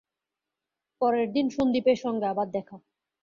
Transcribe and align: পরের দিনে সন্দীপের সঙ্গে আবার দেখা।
পরের 1.01 1.27
দিনে 1.33 1.51
সন্দীপের 1.57 1.97
সঙ্গে 2.03 2.25
আবার 2.27 2.47
দেখা। 2.51 2.75